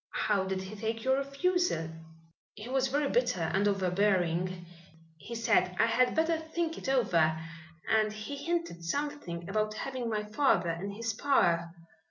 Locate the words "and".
3.53-3.67, 7.87-8.11